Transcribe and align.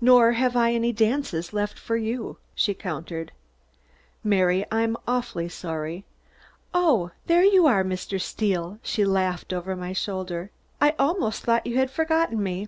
"Nor 0.00 0.32
have 0.32 0.56
I 0.56 0.72
any 0.72 0.92
dances 0.92 1.52
left," 1.52 1.80
she 2.56 2.74
countered. 2.74 3.30
"Mary, 4.24 4.64
I'm 4.72 4.96
awfully 5.06 5.48
sorry" 5.48 6.04
"Oh! 6.74 7.12
There 7.26 7.44
you 7.44 7.66
are, 7.68 7.84
Mr. 7.84 8.20
Steel," 8.20 8.80
she 8.82 9.04
laughed 9.04 9.52
over 9.52 9.76
my 9.76 9.92
shoulder, 9.92 10.50
"I 10.80 10.96
almost 10.98 11.44
thought 11.44 11.64
you 11.64 11.76
had 11.76 11.92
forgotten 11.92 12.42
me." 12.42 12.66